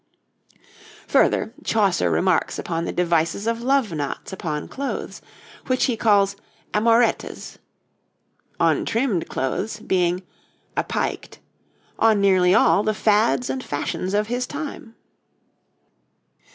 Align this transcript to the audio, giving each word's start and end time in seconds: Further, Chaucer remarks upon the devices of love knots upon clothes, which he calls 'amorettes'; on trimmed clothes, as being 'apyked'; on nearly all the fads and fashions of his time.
Further, 1.05 1.53
Chaucer 1.63 2.09
remarks 2.09 2.57
upon 2.57 2.85
the 2.85 2.91
devices 2.91 3.45
of 3.45 3.61
love 3.61 3.91
knots 3.91 4.33
upon 4.33 4.67
clothes, 4.67 5.21
which 5.67 5.83
he 5.85 5.95
calls 5.95 6.35
'amorettes'; 6.73 7.59
on 8.59 8.83
trimmed 8.83 9.29
clothes, 9.29 9.75
as 9.75 9.81
being 9.81 10.23
'apyked'; 10.75 11.37
on 11.99 12.19
nearly 12.19 12.51
all 12.55 12.81
the 12.81 12.95
fads 12.95 13.47
and 13.47 13.63
fashions 13.63 14.15
of 14.15 14.25
his 14.25 14.47
time. 14.47 14.95